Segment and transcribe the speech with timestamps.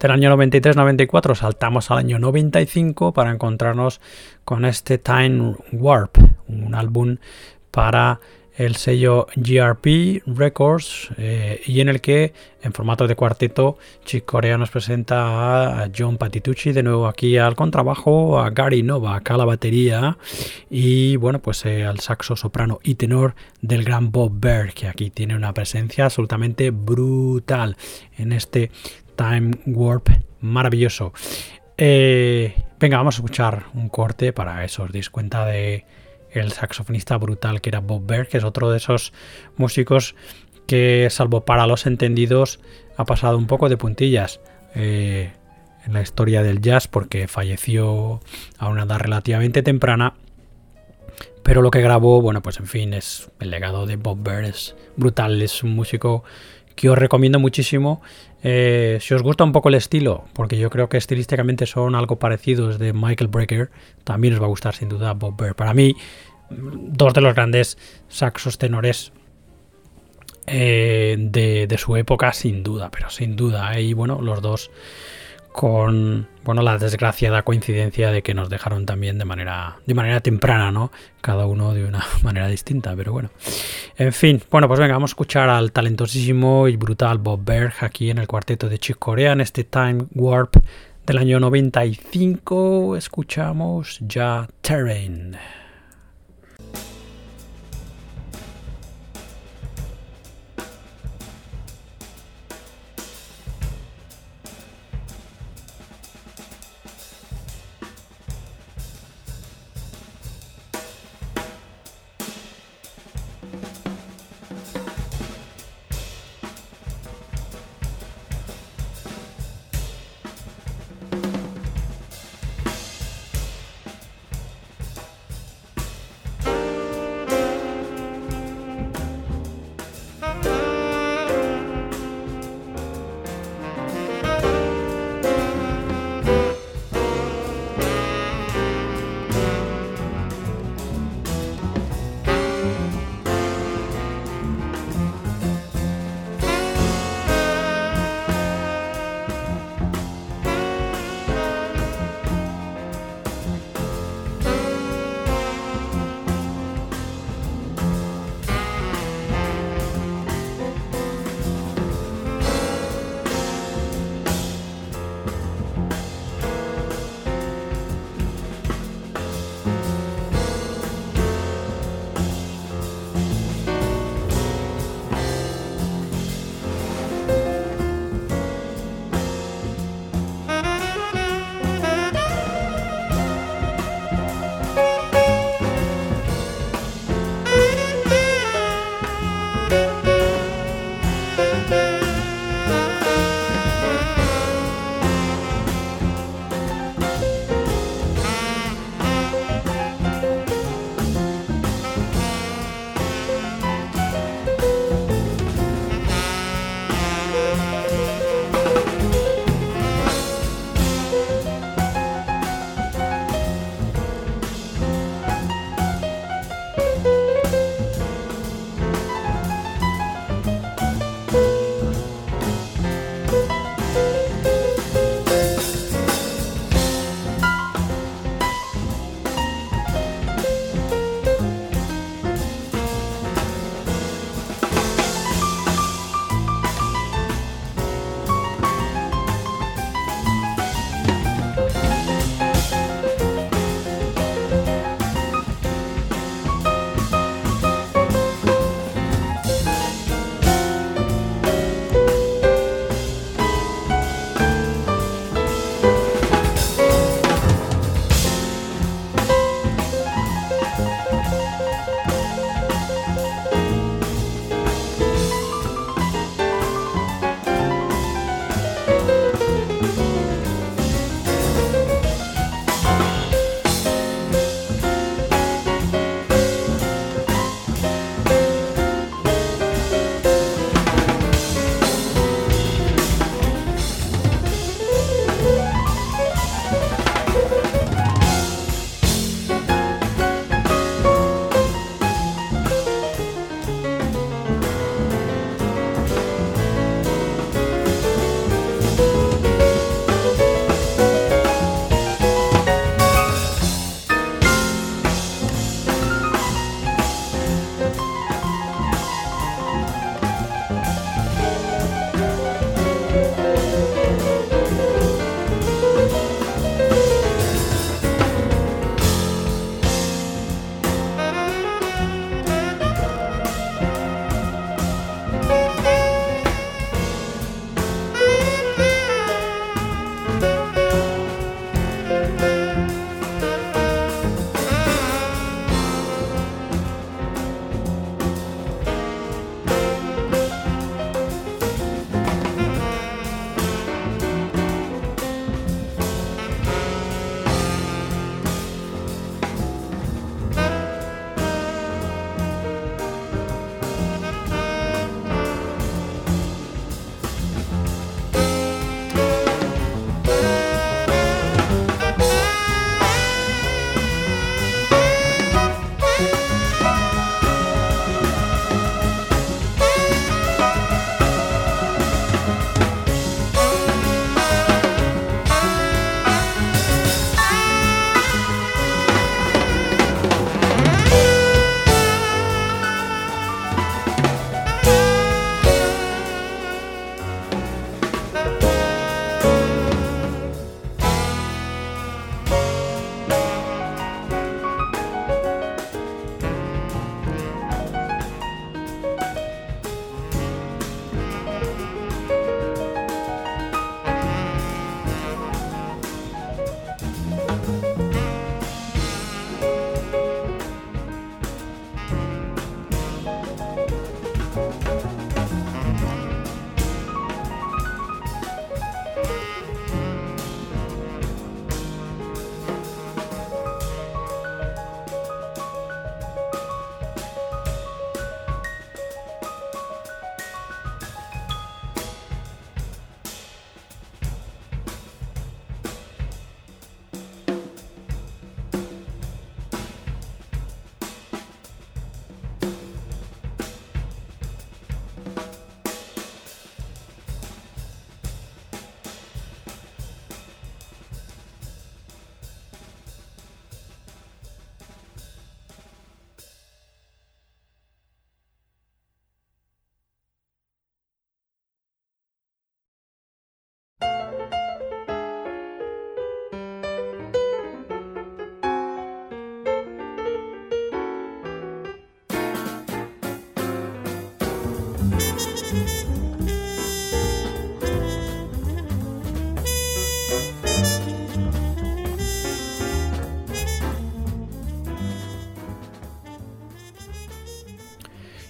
[0.00, 4.00] Del año 93-94 saltamos al año 95 para encontrarnos
[4.44, 7.16] con este Time Warp, un álbum
[7.78, 8.18] para
[8.56, 14.58] el sello GRP Records eh, y en el que en formato de cuarteto Chick Corea
[14.58, 19.36] nos presenta a John Patitucci de nuevo aquí al contrabajo, a Gary Nova acá a
[19.36, 20.18] la batería
[20.68, 25.10] y bueno pues eh, al saxo soprano y tenor del gran Bob Berg que aquí
[25.10, 27.76] tiene una presencia absolutamente brutal
[28.16, 28.72] en este
[29.14, 30.08] Time Warp
[30.40, 31.12] maravilloso.
[31.76, 35.84] Eh, venga, vamos a escuchar un corte para eso, os cuenta de
[36.32, 39.12] el saxofonista brutal que era Bob Berg, que es otro de esos
[39.56, 40.14] músicos
[40.66, 42.60] que, salvo para los entendidos,
[42.96, 44.40] ha pasado un poco de puntillas
[44.74, 45.32] eh,
[45.86, 48.20] en la historia del jazz porque falleció
[48.58, 50.14] a una edad relativamente temprana.
[51.42, 54.76] Pero lo que grabó, bueno, pues en fin, es el legado de Bob Berg, es
[54.96, 56.22] brutal, es un músico
[56.76, 58.02] que os recomiendo muchísimo.
[58.42, 62.18] Eh, si os gusta un poco el estilo, porque yo creo que estilísticamente son algo
[62.18, 63.70] parecidos de Michael Brecker,
[64.04, 65.56] también os va a gustar sin duda Bob Berg.
[65.56, 65.96] Para mí,
[66.50, 67.78] dos de los grandes
[68.08, 69.12] saxos tenores
[70.46, 73.78] eh, de, su época, sin duda, pero sin duda.
[73.78, 74.70] Y bueno, los dos
[75.58, 80.70] con bueno, la desgraciada coincidencia de que nos dejaron también de manera, de manera temprana,
[80.70, 80.92] ¿no?
[81.20, 83.30] Cada uno de una manera distinta, pero bueno.
[83.96, 88.08] En fin, bueno, pues venga, vamos a escuchar al talentosísimo y brutal Bob Berg aquí
[88.08, 90.58] en el cuarteto de Chick Corea en este Time Warp
[91.04, 92.96] del año 95.
[92.96, 95.36] Escuchamos ya Terrain.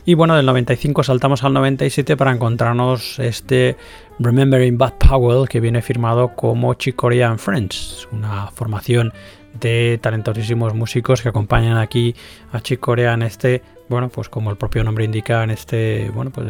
[0.08, 3.76] Y bueno, del 95 saltamos al 97 para encontrarnos este
[4.18, 9.12] Remembering Bad Powell que viene firmado como Chick Corea and Friends, una formación
[9.60, 12.14] de talentosísimos músicos que acompañan aquí
[12.52, 16.30] a Chick Corea en este, bueno, pues como el propio nombre indica, en este, bueno,
[16.30, 16.46] pues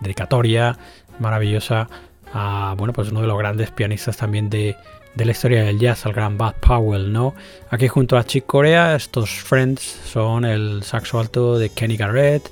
[0.00, 0.76] dedicatoria
[1.20, 1.88] maravillosa
[2.34, 4.74] a, bueno, pues uno de los grandes pianistas también de,
[5.14, 7.36] de la historia del jazz, al gran Bud Powell, ¿no?
[7.70, 12.50] Aquí junto a Chick Corea, estos friends son el saxo alto de Kenny Garrett,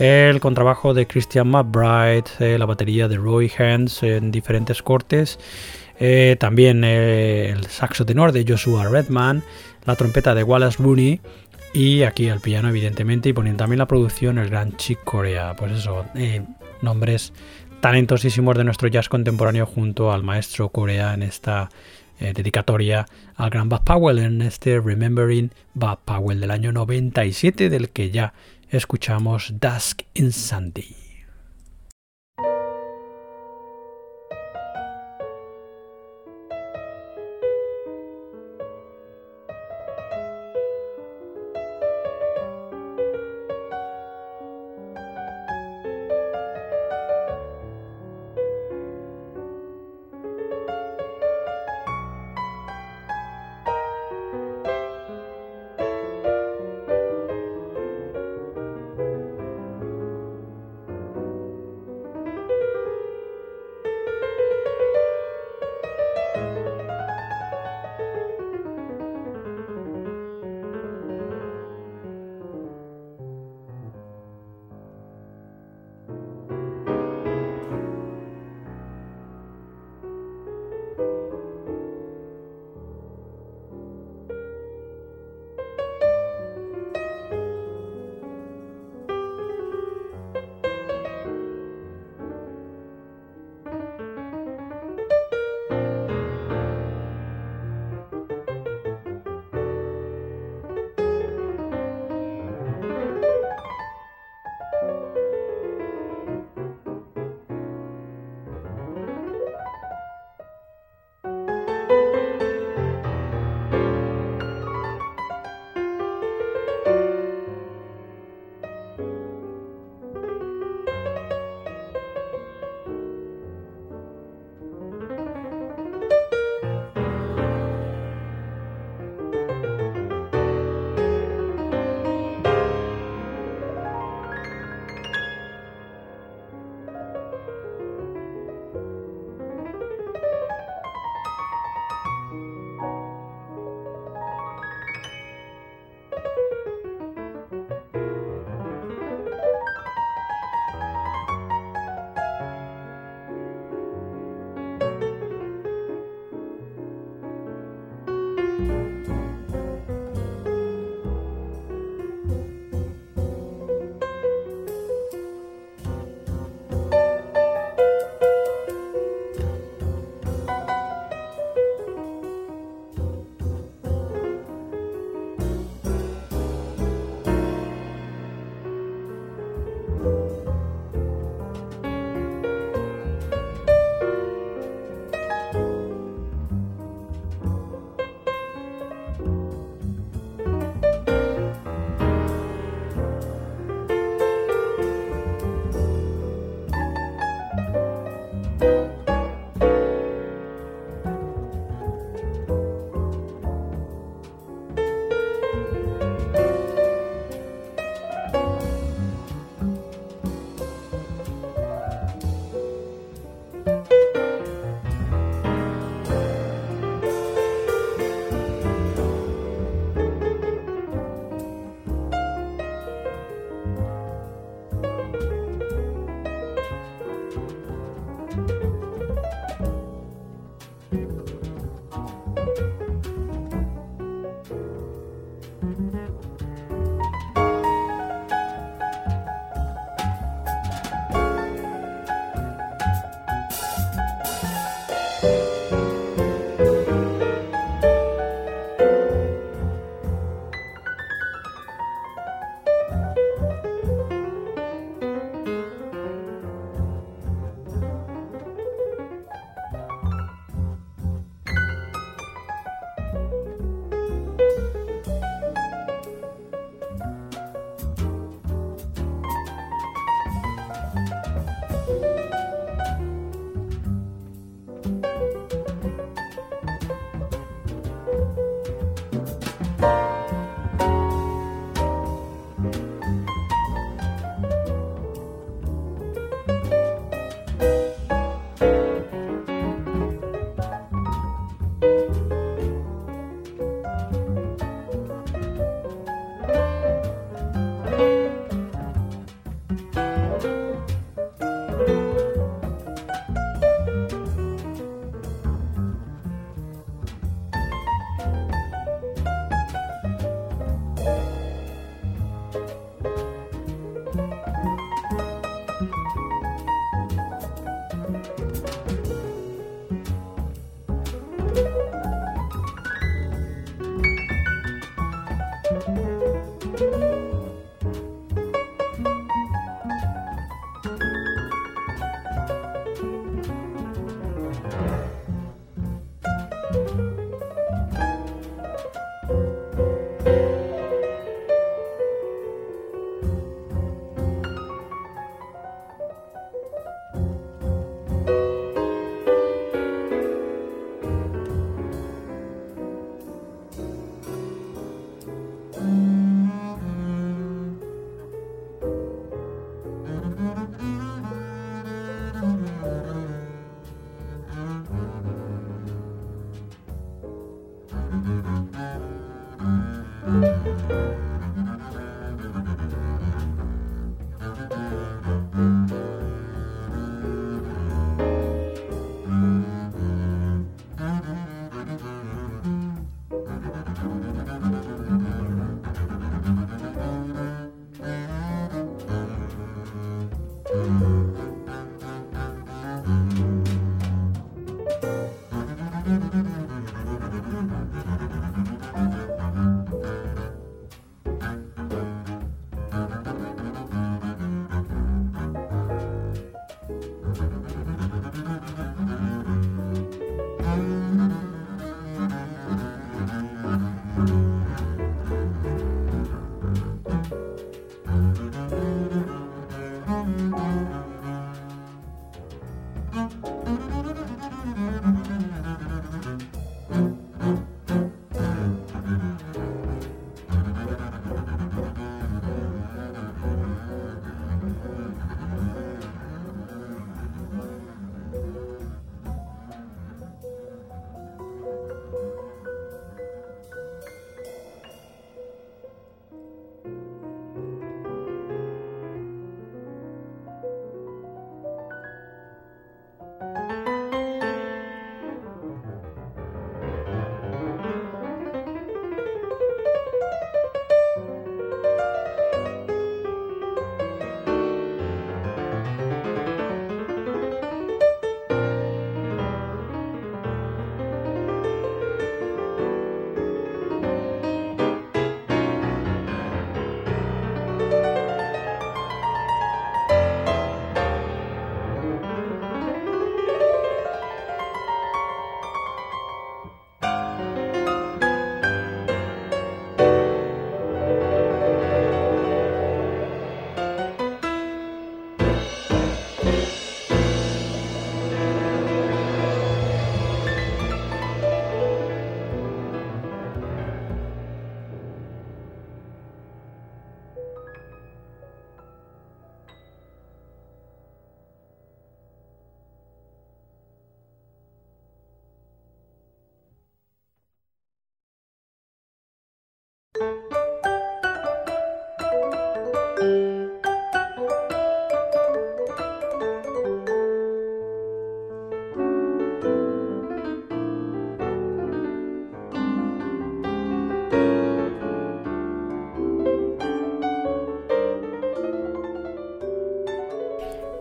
[0.00, 5.38] el contrabajo de Christian McBride, eh, la batería de Roy Hands en diferentes cortes,
[5.98, 9.42] eh, también eh, el saxo tenor de Joshua Redman,
[9.84, 11.20] la trompeta de Wallace Rooney
[11.74, 15.54] y aquí al piano evidentemente y poniendo también la producción el gran Chick Corea.
[15.54, 16.06] Pues eso,
[16.80, 17.34] nombres
[17.82, 21.68] talentosísimos de nuestro jazz contemporáneo junto al maestro Corea en esta
[22.18, 28.10] dedicatoria al gran Bud Powell en este Remembering Bud Powell del año 97 del que
[28.10, 28.34] ya
[28.70, 30.99] escuchamos Dusk in Sunday.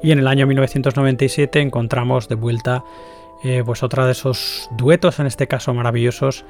[0.01, 2.83] Y en el año 1997 encontramos de vuelta
[3.43, 6.45] eh, pues otra de esos duetos, en este caso maravillosos,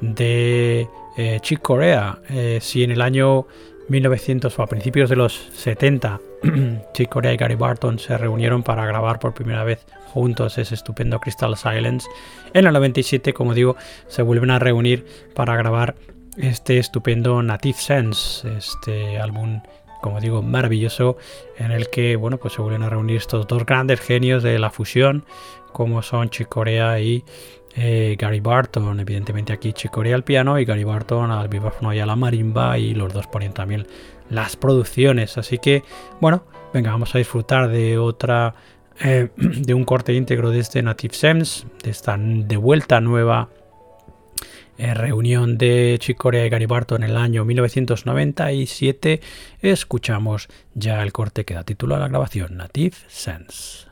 [0.00, 2.18] de eh, Chick Corea.
[2.28, 3.46] Eh, si en el año
[3.88, 6.20] 1900 o a principios de los 70
[6.92, 11.18] Chick Corea y Gary Barton se reunieron para grabar por primera vez juntos ese estupendo
[11.18, 12.08] Crystal Silence,
[12.52, 15.96] en el 97, como digo, se vuelven a reunir para grabar
[16.36, 19.60] este estupendo Native Sense, este álbum
[20.04, 21.16] como digo, maravilloso,
[21.56, 24.68] en el que bueno, pues se vuelven a reunir estos dos grandes genios de la
[24.68, 25.24] fusión,
[25.72, 27.24] como son Chicorea y
[27.74, 29.00] eh, Gary Barton.
[29.00, 32.92] Evidentemente aquí Chicorea al piano y Gary Barton al vibráfono y a la marimba, y
[32.92, 33.86] los dos ponen también
[34.28, 35.38] las producciones.
[35.38, 35.82] Así que,
[36.20, 38.54] bueno, venga, vamos a disfrutar de otra.
[39.00, 43.48] Eh, de un corte íntegro de este Native Sense, de esta de vuelta nueva
[44.78, 49.20] en reunión de Chicorea y Garibarto en el año 1997,
[49.60, 53.86] escuchamos ya el corte que da título a la grabación, Native Sense.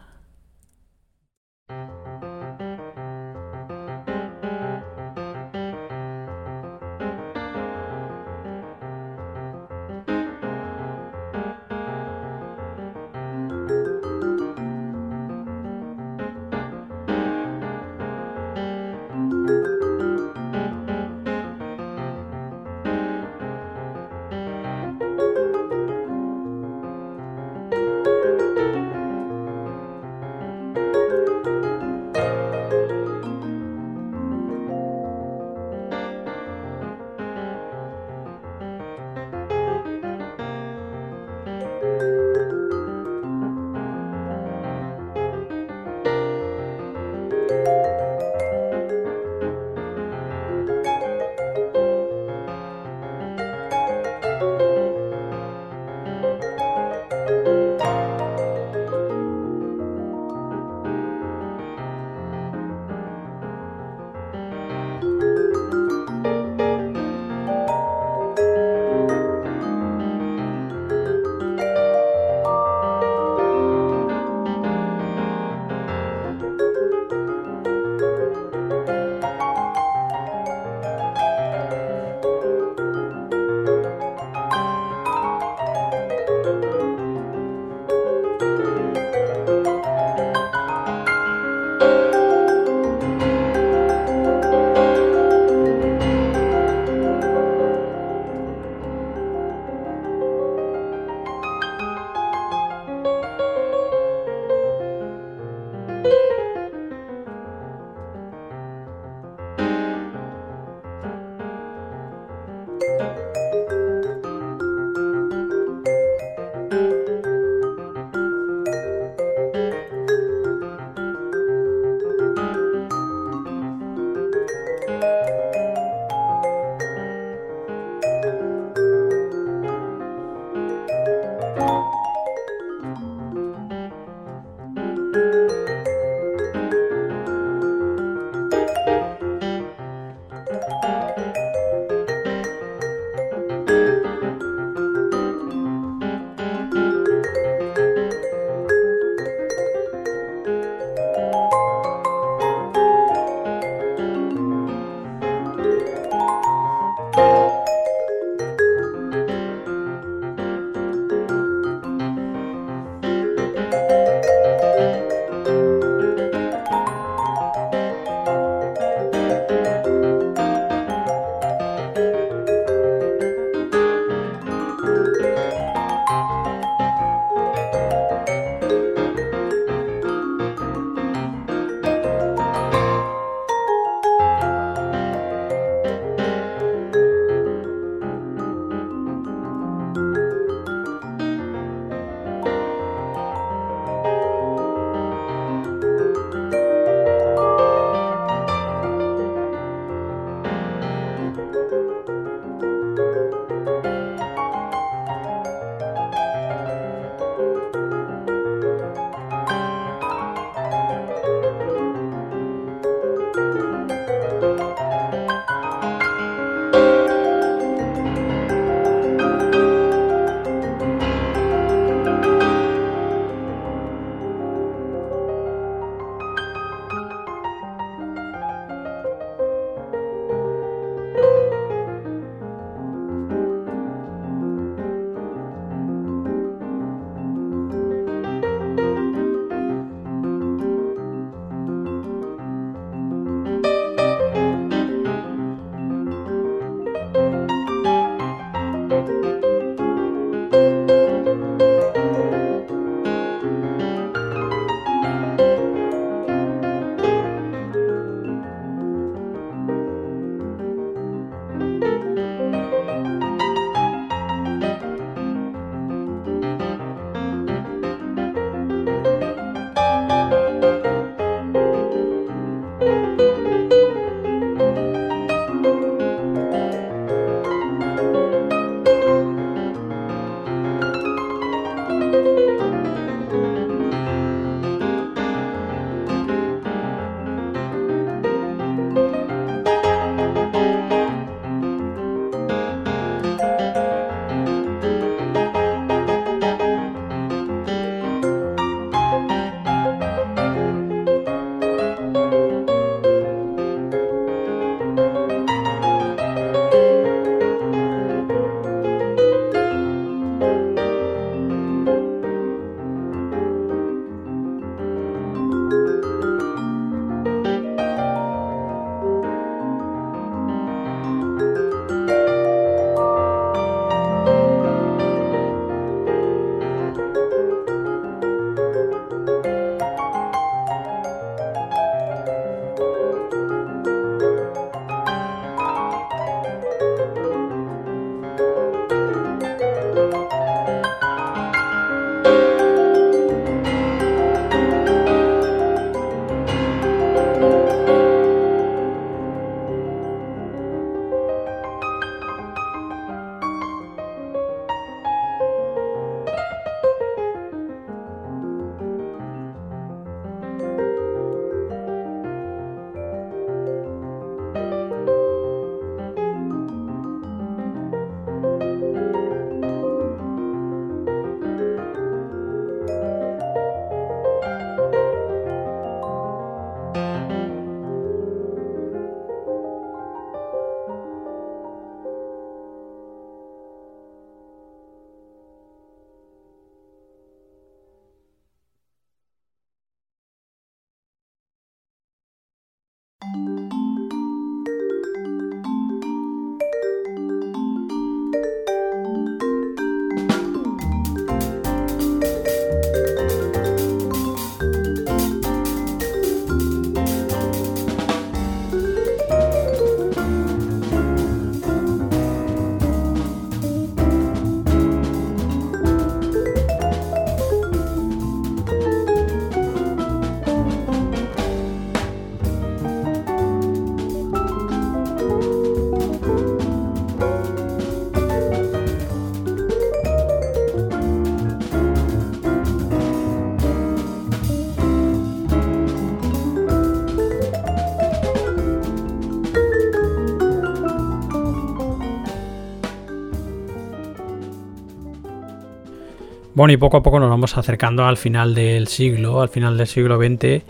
[446.54, 449.86] Bueno, y poco a poco nos vamos acercando al final del siglo, al final del
[449.86, 450.62] siglo XX,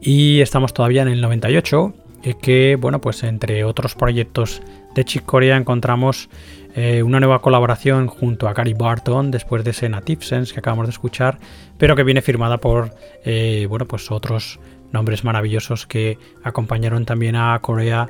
[0.00, 1.92] y estamos todavía en el 98,
[2.40, 4.62] que, bueno, pues entre otros proyectos
[4.94, 6.30] de Chick Corea encontramos
[6.74, 10.92] eh, una nueva colaboración junto a Gary Barton después de ese Native que acabamos de
[10.92, 11.38] escuchar,
[11.76, 14.58] pero que viene firmada por, eh, bueno, pues otros
[14.92, 18.08] nombres maravillosos que acompañaron también a Corea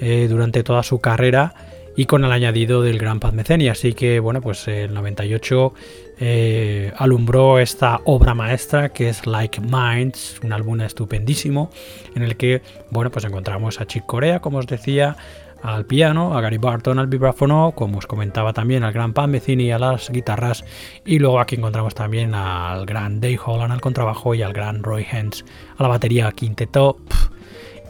[0.00, 1.54] eh, durante toda su carrera
[1.96, 3.68] y con el añadido del gran Paz Meceni.
[3.68, 5.74] Así que, bueno, pues el 98
[6.20, 11.70] eh, alumbró esta obra maestra que es Like Minds, un álbum estupendísimo
[12.14, 15.16] en el que, bueno, pues encontramos a Chick Corea, como os decía,
[15.62, 19.72] al piano, a Gary Barton al vibráfono, como os comentaba también al gran Paz Mecini
[19.72, 20.64] a las guitarras
[21.06, 25.06] y luego aquí encontramos también al gran Dave Holland al contrabajo y al gran Roy
[25.10, 25.44] Hens
[25.76, 26.98] a la batería quinteto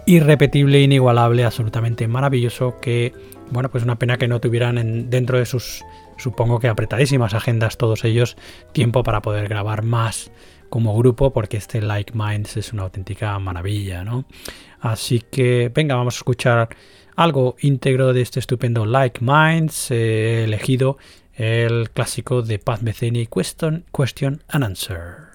[0.07, 3.13] irrepetible, inigualable, absolutamente maravilloso que
[3.51, 5.85] bueno, pues una pena que no tuvieran dentro de sus,
[6.21, 8.37] supongo que apretadísimas agendas todos ellos,
[8.73, 10.31] tiempo para poder grabar más
[10.69, 14.25] como grupo, porque este Like Minds es una auténtica maravilla, ¿no?
[14.81, 16.69] Así que venga, vamos a escuchar
[17.17, 20.97] algo íntegro de este estupendo Like Minds, he elegido
[21.35, 25.31] el clásico de Pat Metheny, Question, Question and Answer.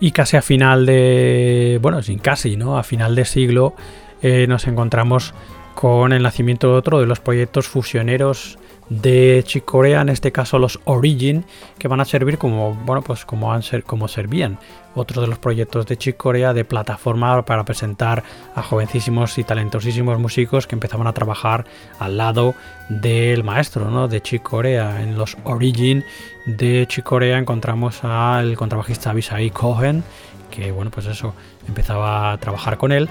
[0.00, 1.78] Y casi a final de.
[1.82, 2.78] Bueno, sin casi, ¿no?
[2.78, 3.74] A final de siglo
[4.22, 5.34] eh, nos encontramos
[5.74, 8.58] con el nacimiento de otro de los proyectos fusioneros
[8.90, 11.44] de Chicorea, en este caso los Origin,
[11.78, 14.58] que van a servir como, bueno, pues como, han ser, como servían
[14.96, 18.24] otros de los proyectos de Chicorea de plataforma para presentar
[18.54, 21.64] a jovencísimos y talentosísimos músicos que empezaban a trabajar
[22.00, 22.56] al lado
[22.88, 24.08] del maestro ¿no?
[24.08, 25.00] de Chicorea.
[25.00, 26.04] En los Origin
[26.46, 30.02] de Chicorea encontramos al contrabajista Abisai Cohen,
[30.50, 31.32] que bueno, pues eso,
[31.68, 33.08] empezaba a trabajar con él,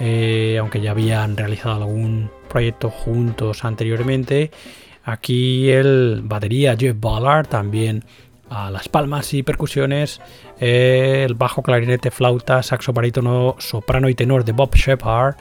[0.00, 4.50] eh, aunque ya habían realizado algún proyecto juntos anteriormente
[5.10, 8.04] Aquí el batería Jeff Ballard, también
[8.48, 10.20] a las palmas y percusiones,
[10.60, 15.34] el bajo clarinete, flauta, saxo barítono, soprano y tenor de Bob Shepard,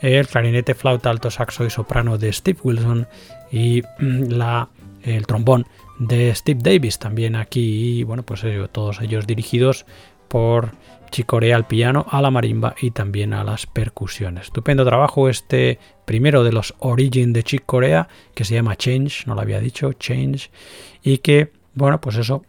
[0.00, 3.08] el clarinete, flauta, alto saxo y soprano de Steve Wilson
[3.50, 4.68] y mm, la,
[5.02, 5.66] el trombón
[5.98, 9.86] de Steve Davis también aquí, y bueno, pues todos ellos dirigidos
[10.28, 10.70] por
[11.10, 14.44] Chicorea al piano, a la marimba y también a las percusiones.
[14.44, 15.80] Estupendo trabajo este
[16.10, 19.92] primero de los Origin de Chick Corea, que se llama Change, no lo había dicho,
[19.92, 20.50] Change,
[21.04, 22.44] y que, bueno, pues eso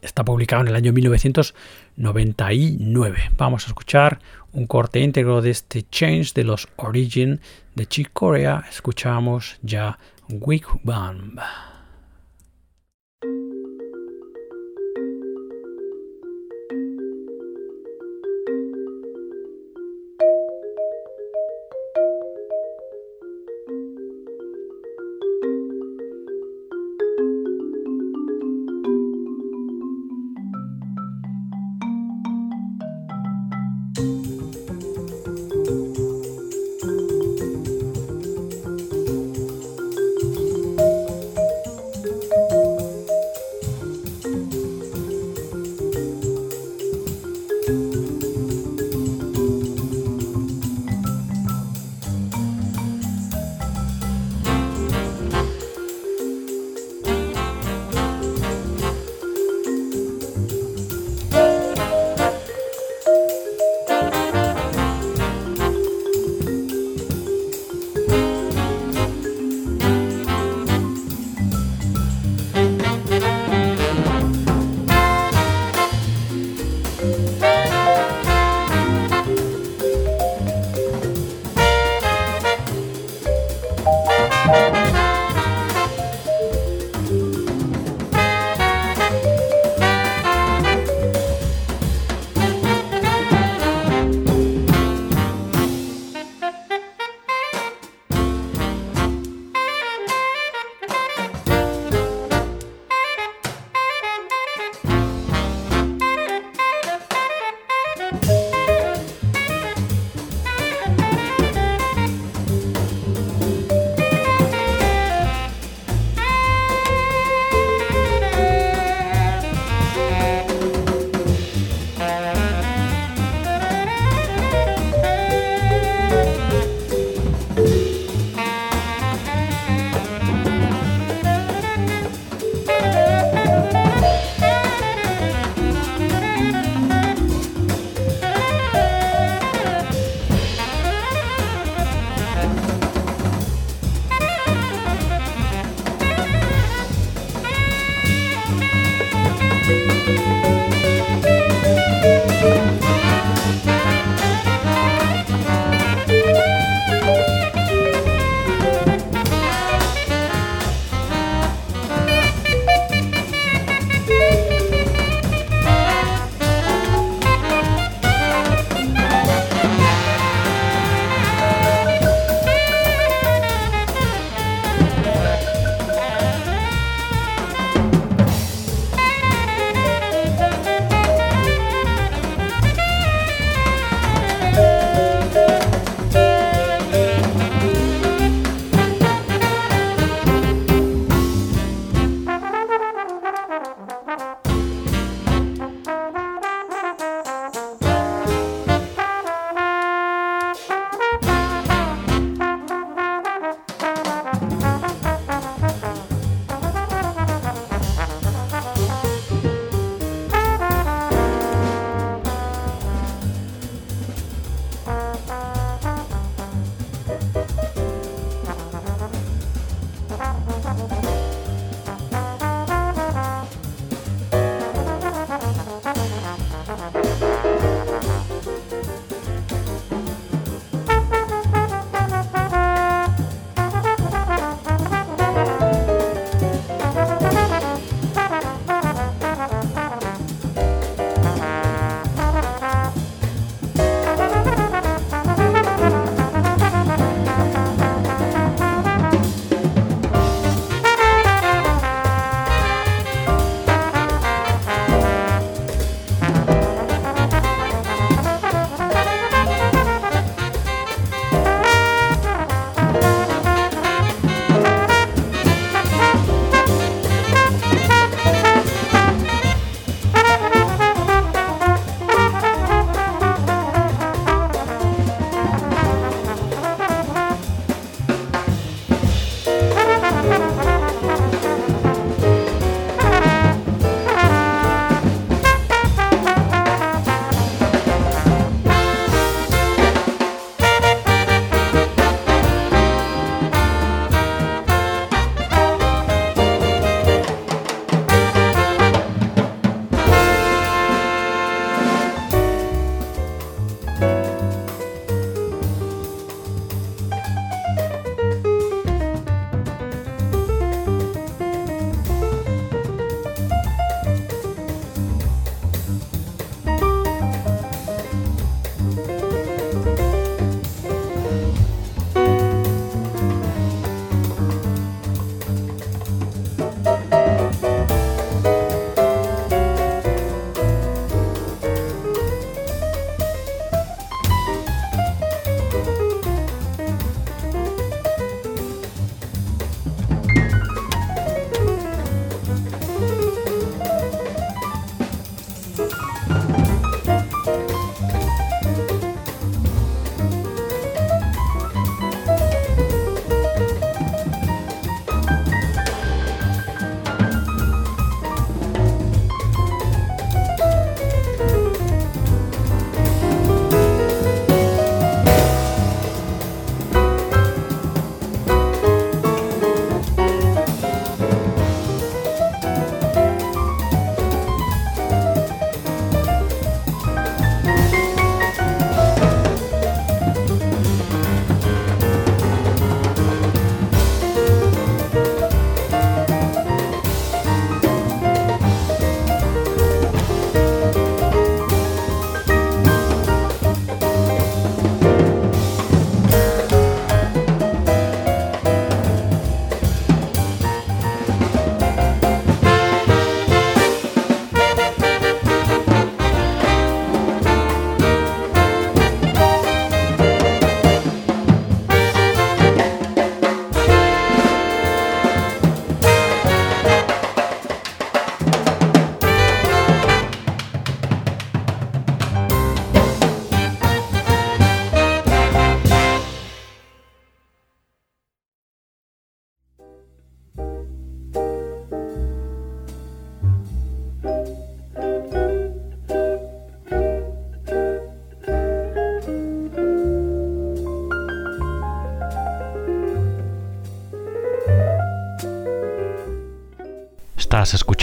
[0.00, 3.32] está publicado en el año 1999.
[3.36, 4.20] Vamos a escuchar
[4.52, 7.40] un corte íntegro de este Change de los Origin
[7.74, 8.64] de Chick Corea.
[8.70, 9.98] Escuchamos ya
[10.28, 11.40] Week Band.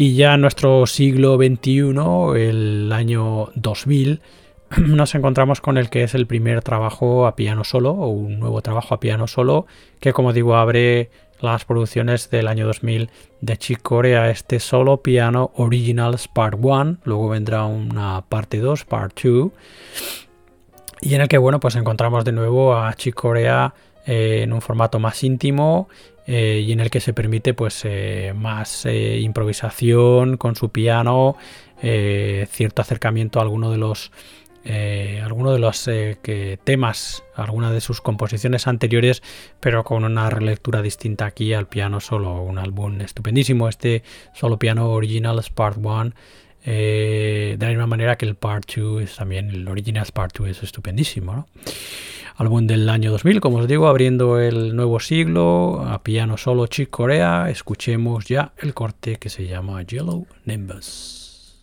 [0.00, 1.92] Y ya en nuestro siglo XXI,
[2.36, 4.20] el año 2000,
[4.76, 8.62] nos encontramos con el que es el primer trabajo a piano solo, o un nuevo
[8.62, 9.66] trabajo a piano solo,
[9.98, 15.50] que como digo abre las producciones del año 2000 de Chick Corea, este solo piano
[15.56, 19.50] Originals Part 1, luego vendrá una parte 2, Part 2,
[21.00, 23.74] y en el que bueno, pues encontramos de nuevo a Chick Corea
[24.06, 25.88] eh, en un formato más íntimo
[26.30, 31.36] eh, y en el que se permite pues eh, más eh, improvisación con su piano,
[31.80, 34.12] cierto acercamiento a alguno de los
[35.22, 35.88] alguno de los
[36.64, 39.22] temas, alguna de sus composiciones anteriores,
[39.60, 44.02] pero con una relectura distinta aquí al piano solo, un álbum estupendísimo, este
[44.34, 46.12] solo piano Originals Part 1.
[46.72, 50.62] De la misma manera que el Part 2 es también, el Originals Part 2 es
[50.62, 51.34] estupendísimo.
[51.34, 51.46] ¿no?
[52.38, 56.88] álbum del año 2000, como os digo, abriendo el nuevo siglo, a piano solo Chick
[56.88, 61.58] Corea, escuchemos ya el corte que se llama Yellow Nimbus.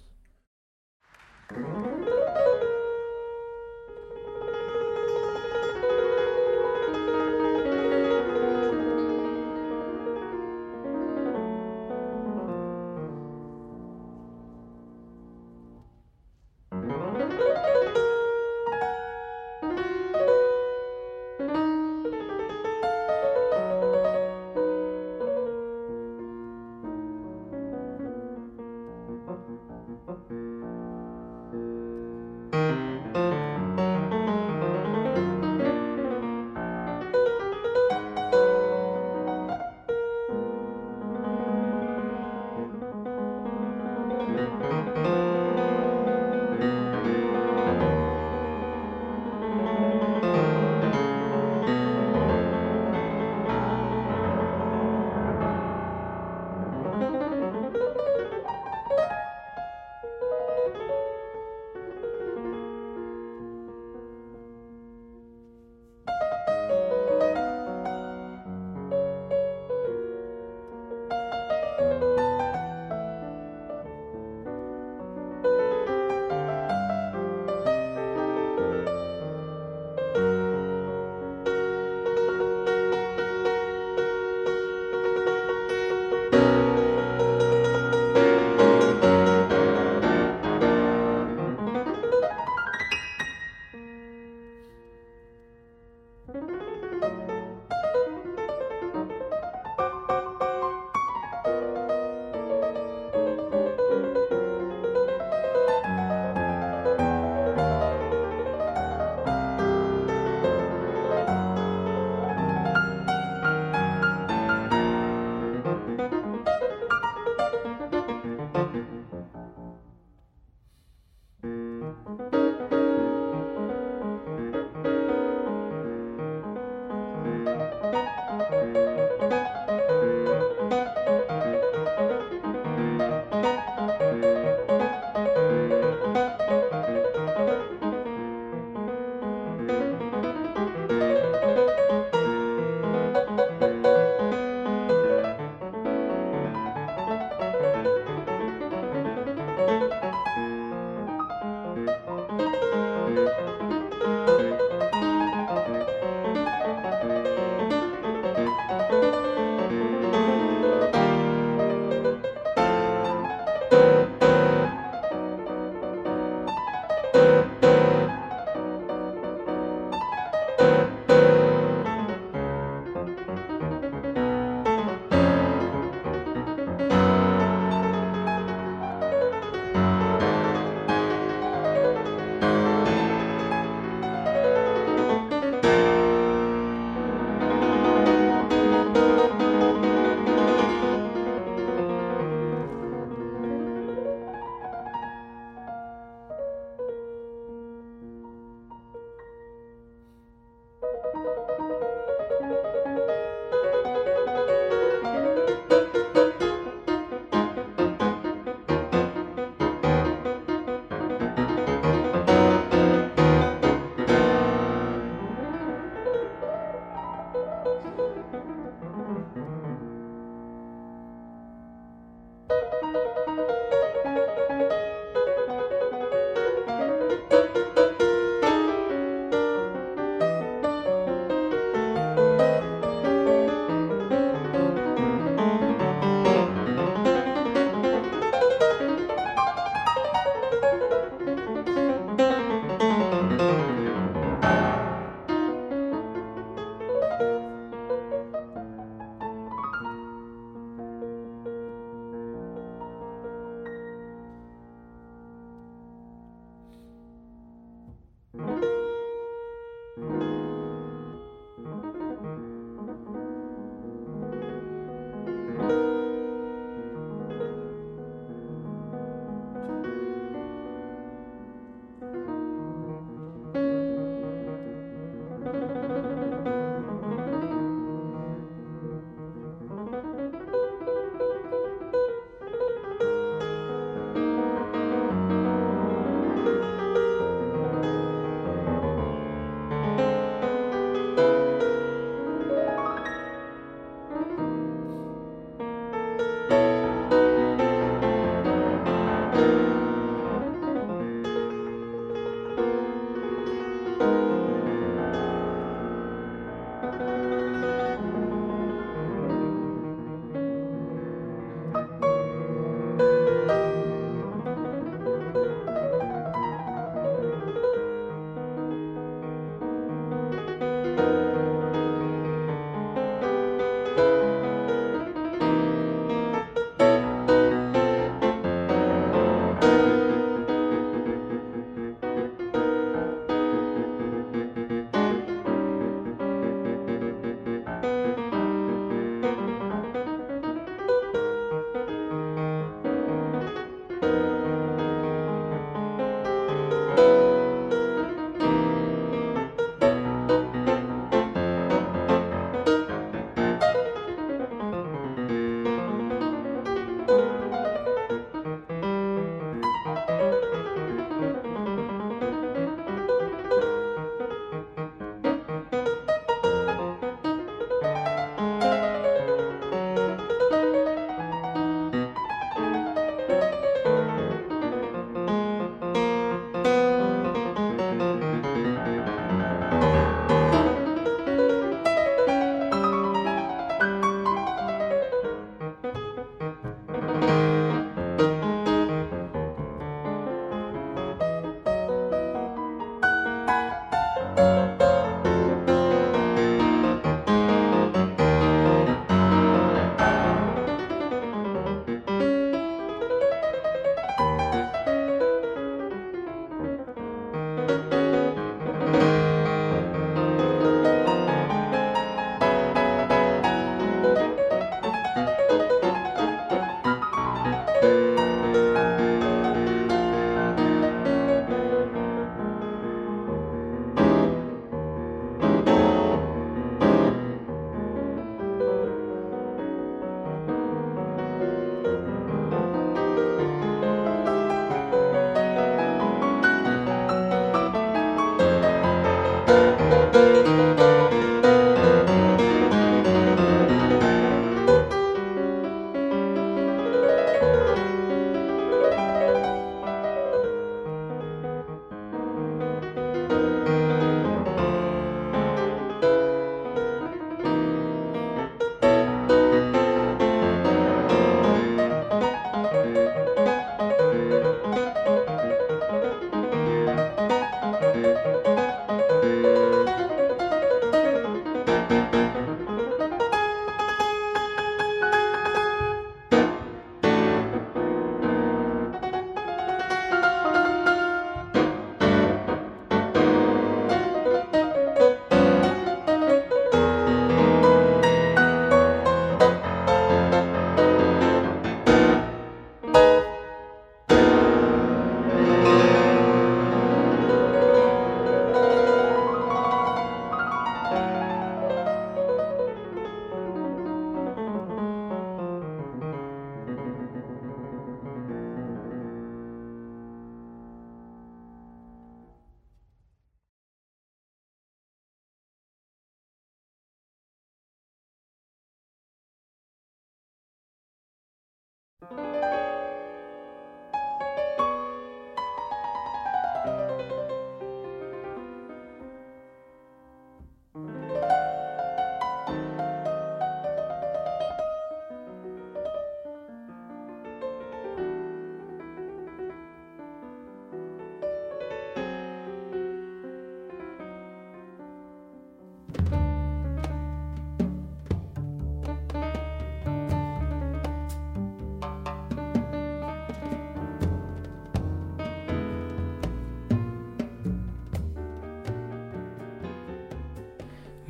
[393.56, 394.75] Música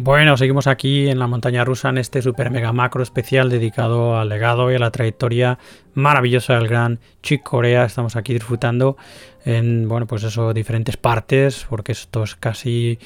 [0.05, 4.29] Bueno, seguimos aquí en la montaña rusa en este super mega macro especial dedicado al
[4.29, 5.57] legado y a la trayectoria
[5.95, 7.85] maravillosa del gran Chick Corea.
[7.85, 8.97] Estamos aquí disfrutando
[9.45, 12.99] en, bueno, pues eso, diferentes partes, porque esto es casi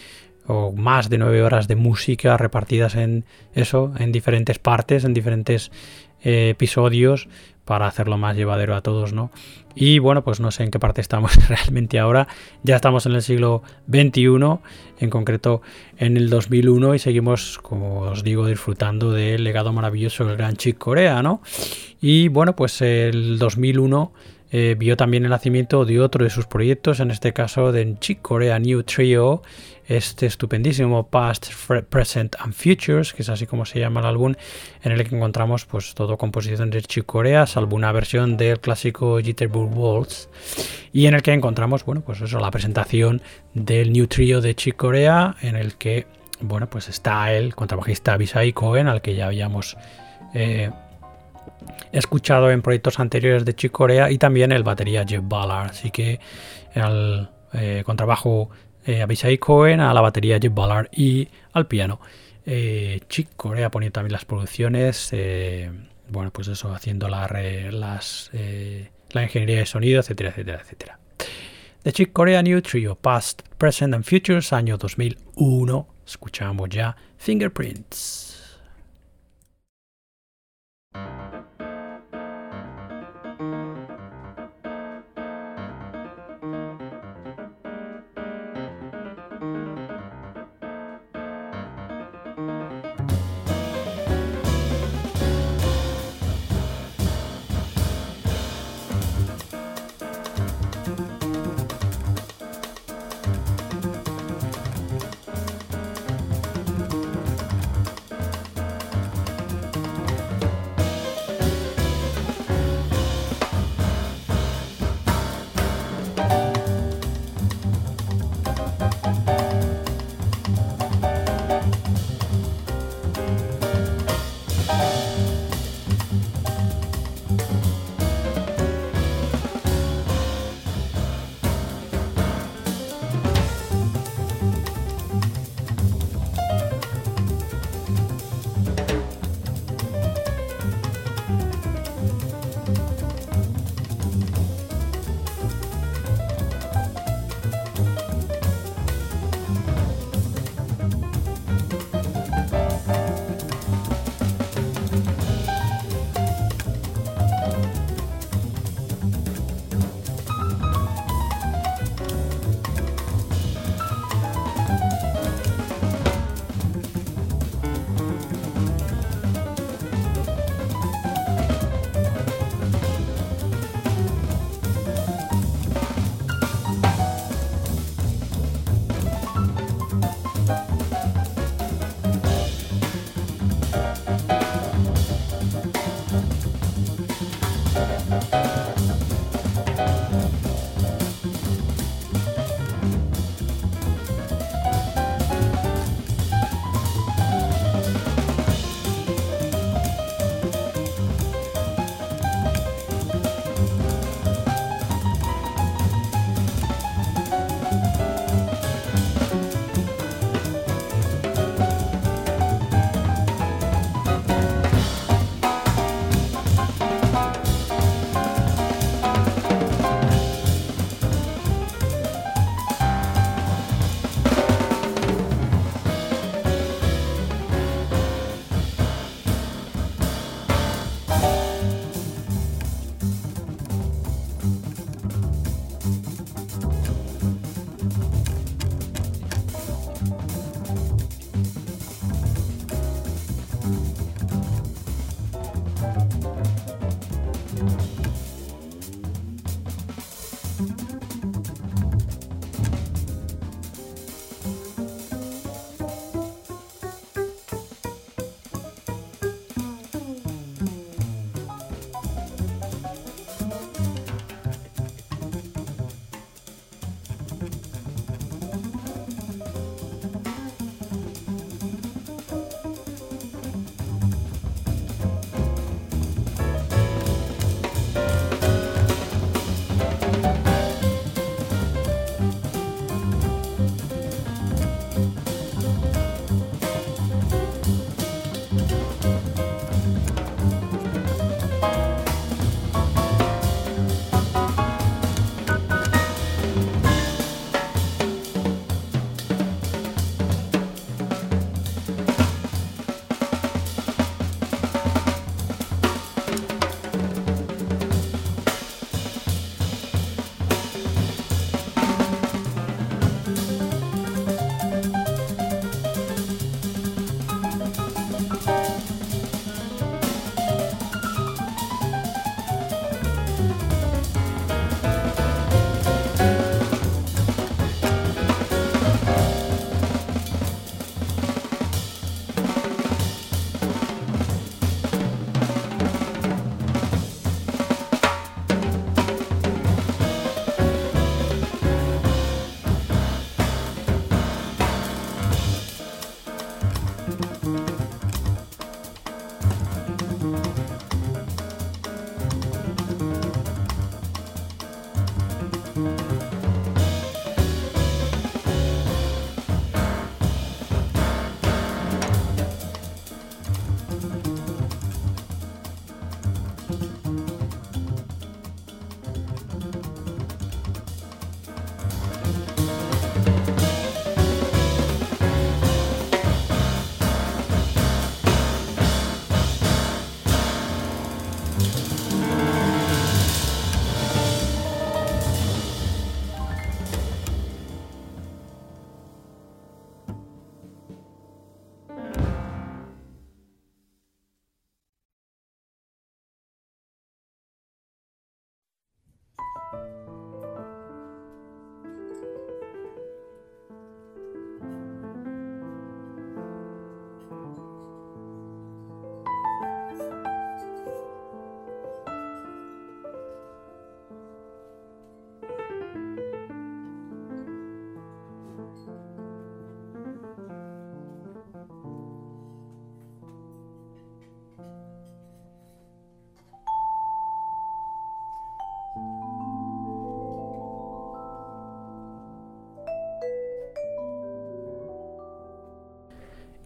[0.45, 3.24] o más de nueve horas de música repartidas en
[3.54, 5.72] eso, en diferentes partes, en diferentes
[6.22, 7.28] episodios
[7.65, 9.30] para hacerlo más llevadero a todos, ¿no?
[9.76, 12.28] Y bueno, pues no sé en qué parte estamos realmente ahora.
[12.63, 14.59] Ya estamos en el siglo XXI,
[14.99, 15.61] en concreto
[15.97, 20.80] en el 2001, y seguimos, como os digo, disfrutando del legado maravilloso del gran Chick
[20.80, 21.41] Corea, ¿no?
[22.01, 24.11] Y bueno, pues el 2001
[24.52, 28.22] eh, vio también el nacimiento de otro de sus proyectos, en este caso de Chick
[28.22, 29.43] Corea New Trio,
[29.88, 31.47] este estupendísimo Past,
[31.89, 34.36] Present and Futures, que es así como se llama el álbum,
[34.84, 39.20] en el que encontramos pues todo composición de Chick Corea, salvo una versión del clásico
[39.20, 40.30] Jitterbug Waltz,
[40.93, 43.22] y en el que encontramos, bueno, pues eso, la presentación
[43.54, 46.08] del New Trio de Chick Corea, en el que,
[46.41, 49.78] bueno, pues está el contrabajista Visay Cohen, al que ya habíamos...
[50.34, 50.70] Eh,
[51.91, 55.72] escuchado en proyectos anteriores de Chick Corea y también el batería Jeff Ballard.
[55.72, 56.20] Así que
[56.74, 58.50] el eh, contrabajo
[58.86, 62.00] eh, Abishai Cohen, a la batería Jeff Ballard y al piano.
[62.45, 65.70] Eh, Chick Corea poniendo también las producciones, eh,
[66.10, 67.28] bueno, pues eso, haciendo la,
[67.72, 68.32] las,
[69.12, 71.00] la ingeniería de sonido, etcétera, etcétera, etcétera.
[71.84, 75.88] The Chick Corea New Trio, Past, Present and Futures, año 2001.
[76.06, 78.28] Escuchamos ya Fingerprints.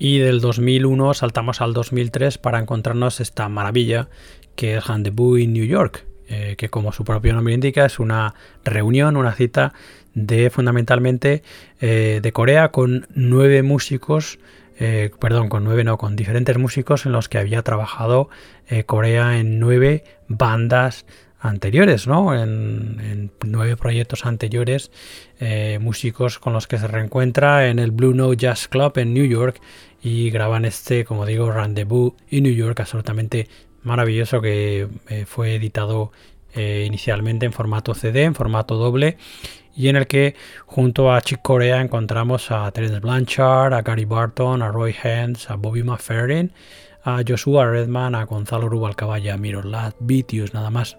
[0.04, 4.10] Y del 2001 saltamos al 2003 para encontrarnos esta maravilla
[4.58, 8.36] que es Rendezvous in New York, eh, que como su propio nombre indica es una
[8.66, 9.74] reunión, una cita
[10.14, 11.42] de fundamentalmente
[11.80, 14.40] eh, de Corea con nueve músicos,
[14.80, 18.30] eh, perdón, con nueve no, con diferentes músicos en los que había trabajado
[18.86, 21.06] Corea en nueve bandas
[21.40, 22.34] anteriores, ¿no?
[22.34, 24.90] En, nueve proyectos anteriores,
[25.80, 29.60] músicos con los que se reencuentra en el Blue Note Jazz Club en New York
[30.02, 33.48] y graban este, como digo, Rendezvous en New York, absolutamente
[33.84, 36.12] maravilloso que eh, fue editado
[36.56, 39.18] eh, inicialmente en formato CD, en formato doble
[39.76, 40.36] y en el que
[40.66, 45.56] junto a Chick Corea encontramos a Terence Blanchard, a Gary Barton, a Roy Haynes, a
[45.56, 46.52] Bobby McFerrin,
[47.04, 50.98] a Joshua Redman, a Gonzalo Rubalcaba y a Miroslav Vitius, nada más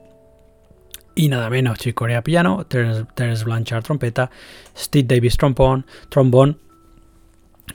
[1.14, 1.78] y nada menos.
[1.78, 4.30] Chick Corea piano, Terence, Blanchard trompeta,
[4.76, 6.58] Steve Davis trombón, trombón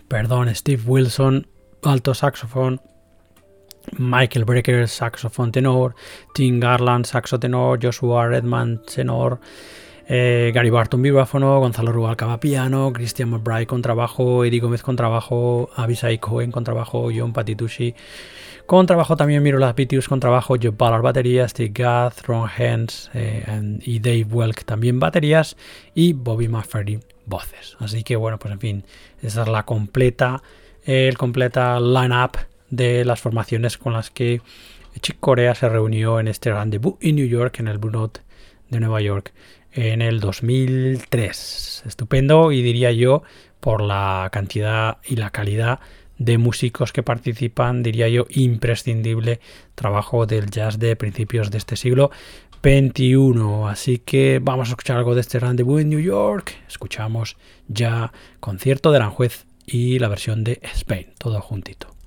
[0.07, 1.47] perdón, Steve Wilson,
[1.83, 2.81] alto saxofón,
[3.97, 5.95] Michael Brecker, saxofón tenor,
[6.33, 9.39] Tim Garland, saxo tenor, Joshua Redman, tenor,
[10.07, 16.51] eh, Gary Barton, vibráfono, Gonzalo Rubalcaba, piano, Christian McBride, contrabajo, Eddie Gómez, contrabajo, Abisai Cohen,
[16.51, 17.93] contrabajo, John Patitucci,
[18.65, 24.25] contrabajo también Miro Pitius, contrabajo, Joe Ballard, baterías, Steve Gath, Ron Hens eh, y Dave
[24.31, 25.55] Welk, también baterías,
[25.93, 27.77] y Bobby McFerrin, voces.
[27.79, 28.83] Así que bueno, pues en fin,
[29.21, 30.41] esa es la completa,
[30.85, 34.41] el completa line-up de las formaciones con las que
[35.01, 38.21] Chick Corea se reunió en este rendezvous en New York, en el Blue Note
[38.69, 39.33] de Nueva York,
[39.71, 41.83] en el 2003.
[41.85, 43.23] Estupendo y diría yo
[43.59, 45.79] por la cantidad y la calidad
[46.17, 49.39] de músicos que participan, diría yo, imprescindible
[49.75, 52.11] trabajo del jazz de principios de este siglo.
[52.61, 53.69] 21.
[53.69, 56.55] Así que vamos a escuchar algo de este rendezvous en New York.
[56.67, 58.11] Escuchamos ya
[58.41, 61.98] concierto de Aranjuez y la versión de Spain, todo juntito.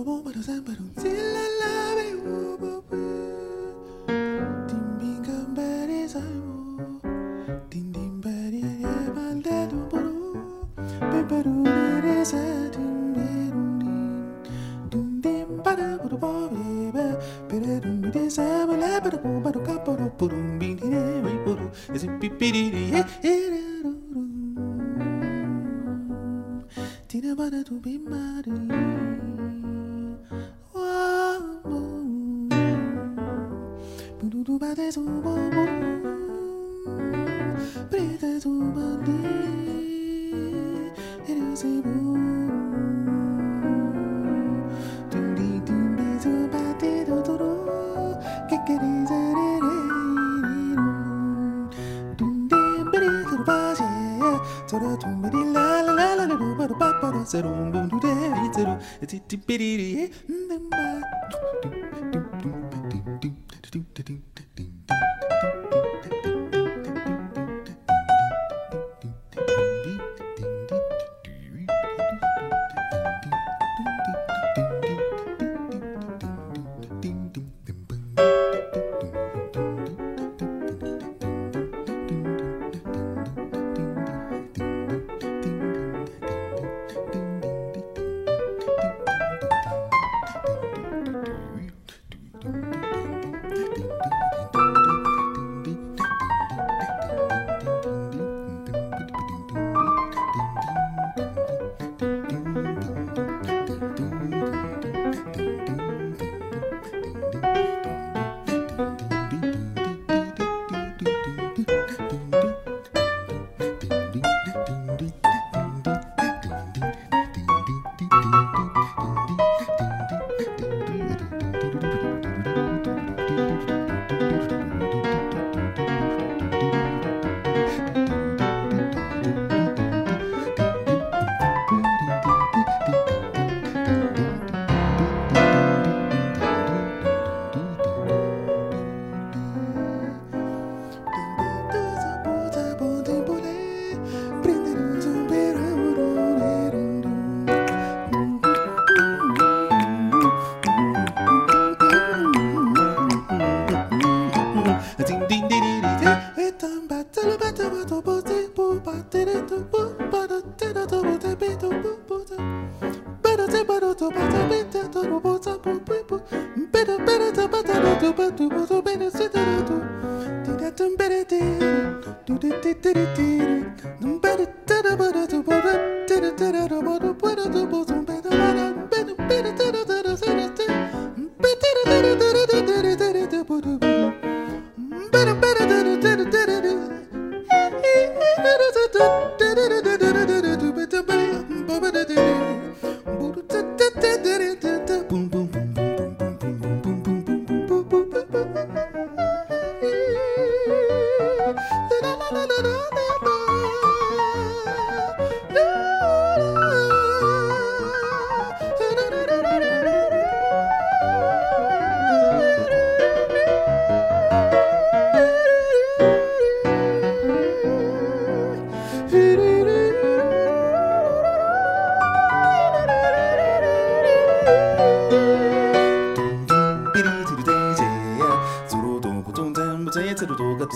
[0.00, 1.39] lo bom, para o zé, para o zé,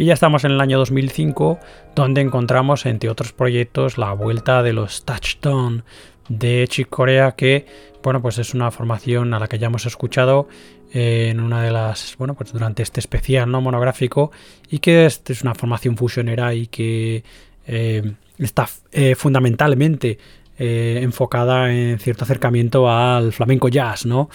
[0.00, 1.58] Y ya estamos en el año 2005,
[1.94, 5.84] donde encontramos, entre otros proyectos, la vuelta de los Touchdown
[6.26, 7.66] de Chick Corea, que,
[8.02, 10.48] bueno, pues es una formación a la que ya hemos escuchado
[10.90, 14.32] en una de las, bueno, pues durante este especial no monográfico,
[14.70, 17.22] y que es, una formación fusionera y que
[17.66, 20.16] eh, está eh, fundamentalmente
[20.62, 24.28] eh, enfocada en cierto acercamiento al flamenco jazz, ¿no?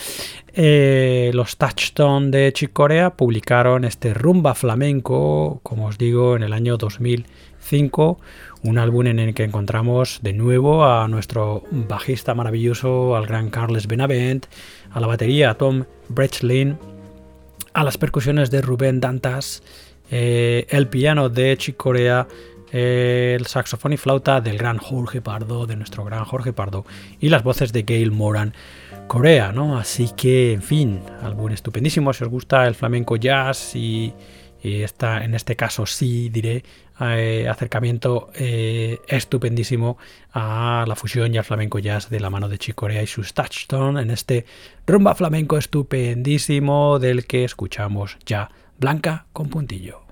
[0.56, 6.54] Eh, los Touchstone de Chick Corea publicaron este rumba flamenco, como os digo, en el
[6.54, 8.20] año 2005,
[8.64, 13.86] un álbum en el que encontramos de nuevo a nuestro bajista maravilloso, al gran Carles
[13.86, 14.48] Benavent,
[14.90, 16.76] a la batería Tom Brechlin,
[17.74, 19.62] a las percusiones de Rubén Dantas,
[20.10, 22.28] eh, el piano de Chick Corea,
[22.76, 26.86] el saxofón y flauta del gran Jorge Pardo, de nuestro gran Jorge Pardo,
[27.22, 28.54] y las voces de Gail Moran
[29.08, 29.78] Corea, ¿no?
[29.78, 32.12] Así que, en fin, álbum estupendísimo.
[32.12, 34.14] Si os gusta el flamenco jazz y,
[34.62, 36.66] está, en este caso sí diré,
[37.00, 39.98] eh, acercamiento eh, estupendísimo
[40.34, 44.02] a la fusión y al flamenco jazz de la mano de Chicorea y sus Touchstone
[44.02, 44.46] en este
[44.88, 48.50] rumba flamenco estupendísimo del que escuchamos ya
[48.80, 50.05] Blanca con puntillo.